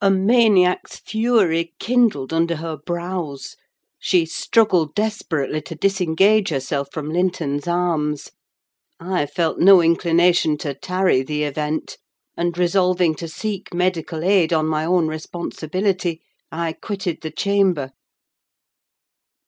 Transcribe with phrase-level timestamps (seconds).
[0.00, 3.54] A maniac's fury kindled under her brows;
[4.00, 8.32] she struggled desperately to disengage herself from Linton's arms.
[8.98, 11.96] I felt no inclination to tarry the event;
[12.36, 17.92] and, resolving to seek medical aid on my own responsibility, I quitted the chamber.